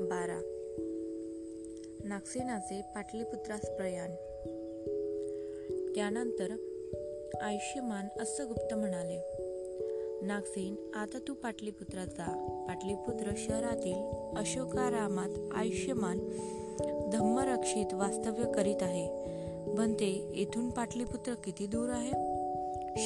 [0.00, 0.40] बारा.
[2.04, 4.10] नागसेनाचे पाटलीपुत्रास प्रयाण.
[5.94, 6.50] त्यानंतर
[7.42, 9.20] आयुष्यमान असं गुप्त म्हणाले
[10.22, 12.48] नागसेन आता तू पाटलीपुत्रात जा.
[12.68, 13.94] पाटलीपुत्र शहरातील
[14.36, 16.18] अशोकारामात आयुष्यमान
[17.12, 19.08] धम्मरक्षित वास्तव्य करीत आहे.
[19.74, 22.12] बनते येथून पाटलीपुत्र किती दूर आहे?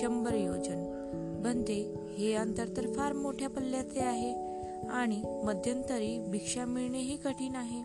[0.00, 1.02] शंभर योजन.
[1.44, 4.45] बनते हे अंतर तर फार मोठ्या पल्ल्याचे आहे.
[4.90, 7.82] आणि मध्यंतरी भिक्षा मिळणेही कठीण आहे.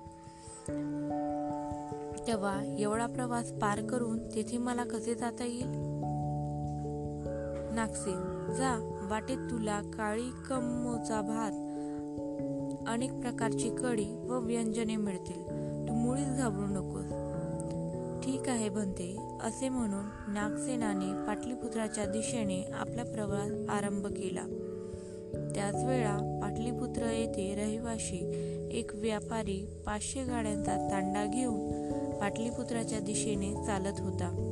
[2.28, 5.92] तेव्हा एवढा प्रवास पार करून तेथे मला कसे जाता येईल?
[7.76, 8.12] नागसे
[8.56, 11.52] जा वाटेत तुला काळी कमोचा भात.
[12.90, 15.44] अनेक प्रकारची कढी व व्यंजने मिळतील.
[15.88, 17.06] तू मुळीच घाबरू नकोस.
[18.24, 24.44] ठीक आहे बनते असे म्हणून नागसेनाने पाटलीपुत्राच्या दिशेने आपला प्रवास आरंभ केला.
[25.34, 31.72] त्याच वेळा पाटलीपुत्र येथे रहिवाशी एक व्यापारी पाचशे गाड्यांचा तांडा घेऊन
[32.20, 34.48] पाटलीपुत्राच्या दिशेने चालत होता.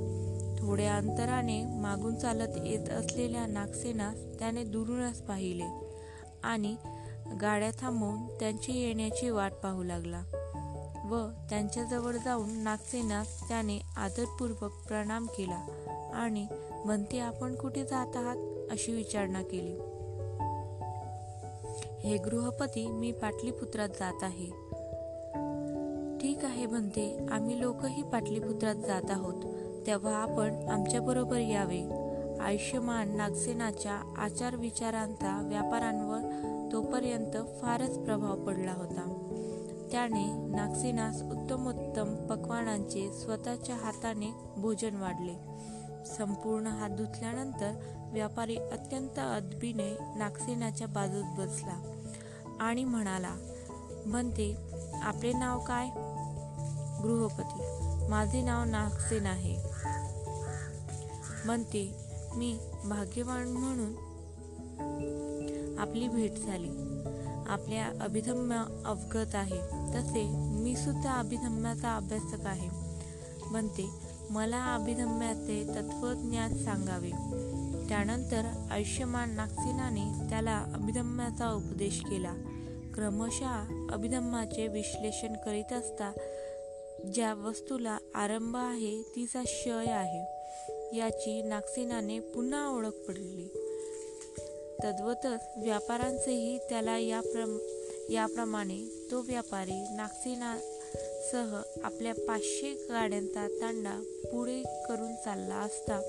[0.59, 5.63] थोड्या अंतराने मागून चालत येत असलेल्या नागसेनास त्याने दुरूनच पाहिले
[6.43, 6.75] आणि
[7.41, 10.21] गाड्या थांबवून त्यांची येण्याची वाट पाहू लागला
[11.11, 15.65] व त्यांच्याजवळ जाऊन नागसेनास त्याने आदरपूर्वक प्रणाम केला
[16.13, 16.45] आणि
[16.85, 18.37] म्हणते आपण कुठे जात आहात?
[18.71, 19.79] अशी विचारणा केली.
[22.03, 24.49] हे गृहपती मी पाटलीपुत्रात जात आहे.
[26.17, 29.43] ठीक आहे म्हणते आम्ही लोकही पाटलीपुत्रात जात आहोत.
[29.87, 32.09] तेव्हा आपण आमच्याबरोबर यावे.
[32.39, 36.21] आयुष्यमान नागसेनाच्या आचार विचारांचा व्यापारांवर
[36.71, 39.25] तोपर्यंत फारच प्रभाव पडला होता.
[39.91, 45.33] त्याने नागसेनास उत्तमोत्तम पक्वानांचे स्वतःच्या हाताने भोजन वाढले.
[46.05, 47.71] संपूर्ण हात धुतल्यानंतर
[48.13, 52.05] व्यापारी अत्यंत अदबीने नागसेनाच्या बाजूत बसला
[52.59, 53.35] आणि म्हणाला
[54.05, 54.57] बनते
[55.01, 55.89] आपले नाव काय?
[57.03, 57.61] गृहपती
[58.09, 59.57] माझे नाव नागसेन आहे.
[61.45, 61.95] म्हणते
[62.35, 64.09] मी भाग्यवान म्हणून
[65.79, 66.69] आपली भेट झाली.
[67.47, 69.57] आपल्या अभिधम्य अवगत आहे.
[69.95, 72.69] तसे मी सुद्धा अभिधम्याचा अभ्यासक आहे.
[73.51, 77.09] म्हणते मला अभिधम्याचे तत्वज्ञान सांगावे.
[77.89, 82.33] त्यानंतर आयुष्यमान नागसेनाने त्याला अभिधम्याचा उपदेश केला.
[82.93, 86.11] क्रमशः अभिधम्माचे विश्लेषण करीत असता
[87.13, 90.21] ज्या वस्तूला आरंभ आहे तिचा क्षय आहे
[90.97, 93.47] याची नागसेनाने पुन्हा ओळख पडली.
[94.83, 97.57] तद्वतच व्यापारांचेही त्याला या प्रम
[98.09, 99.87] याप्रमाणे तो व्यापारी
[101.31, 103.99] सह आपल्या पाचशे गाड्यांचा तांडा
[104.31, 106.01] पुढे करून चालला असता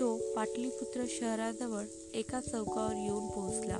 [0.00, 1.82] तो पाटलीपुत्र शहराजवळ
[2.14, 3.78] एका चौकावर येऊन पोहोचला.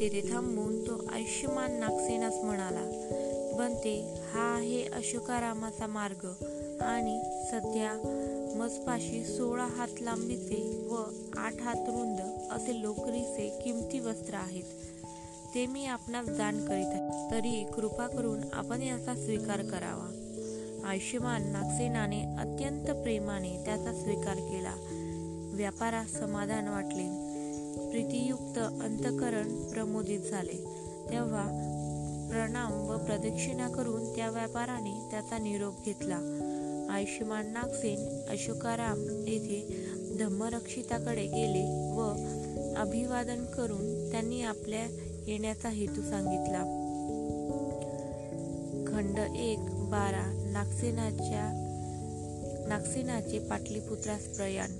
[0.00, 2.84] तेथे थांबून तो आयुष्यमान नागसेनास म्हणाला
[3.58, 6.26] बनते हा आहे अशोकारामाचा मार्ग
[6.80, 7.20] आणि
[7.50, 7.92] सध्या
[8.56, 10.96] मजपाशी सोळा हात लांबीचे व
[11.36, 12.20] आठ हात रुंद
[12.52, 14.64] असे लोकरीचे किमती वस्त्र आहेत.
[15.56, 17.30] ते मी आपणास दान करीत आहे.
[17.30, 20.10] तरी कृपा करून आपण याचा स्वीकार करावा.
[20.84, 24.74] आयुष्यमान नागसेनाने अत्यंत प्रेमाने त्याचा स्वीकार केला.
[25.52, 27.06] व्यापारास समाधान वाटले.
[27.90, 30.64] प्रीतियुक्त अंतकरण प्रमोदित झाले.
[31.10, 31.44] तेव्हा
[32.30, 36.18] प्रणाम व प्रदक्षिणा करून त्या व्यापाराने त्याचा निरोप घेतला.
[36.90, 39.86] आयुष्यमान नागसेन अशोकाराम येथे
[40.18, 42.00] धम्मरक्षिताकडे गेले व
[42.76, 44.86] अभिवादन करून त्यांनी आपल्या
[45.26, 46.62] येण्याचा हेतू सांगितला.
[48.88, 51.62] खंड एक बारा नागसेनाच्या
[52.68, 54.70] नागसेनाचे पाटलीपुत्रास प्रयाण.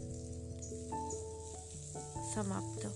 [2.34, 2.86] समाप्त.